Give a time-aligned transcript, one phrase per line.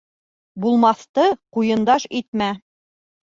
[0.63, 1.25] Булмаҫты
[1.57, 2.49] ҡуйындаш итмә.